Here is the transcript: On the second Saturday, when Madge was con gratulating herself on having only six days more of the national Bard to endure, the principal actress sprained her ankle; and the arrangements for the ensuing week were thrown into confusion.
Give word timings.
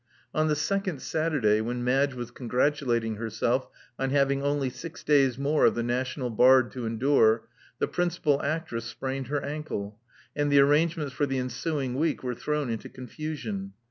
On 0.33 0.47
the 0.47 0.55
second 0.55 0.99
Saturday, 0.99 1.61
when 1.61 1.83
Madge 1.83 2.15
was 2.15 2.31
con 2.31 2.47
gratulating 2.47 3.17
herself 3.17 3.69
on 3.99 4.09
having 4.09 4.41
only 4.41 4.67
six 4.67 5.03
days 5.03 5.37
more 5.37 5.65
of 5.67 5.75
the 5.75 5.83
national 5.83 6.31
Bard 6.31 6.71
to 6.71 6.87
endure, 6.87 7.47
the 7.77 7.87
principal 7.87 8.41
actress 8.41 8.85
sprained 8.85 9.27
her 9.27 9.45
ankle; 9.45 9.99
and 10.35 10.51
the 10.51 10.59
arrangements 10.59 11.13
for 11.13 11.27
the 11.27 11.37
ensuing 11.37 11.93
week 11.93 12.23
were 12.23 12.33
thrown 12.33 12.71
into 12.71 12.89
confusion. 12.89 13.73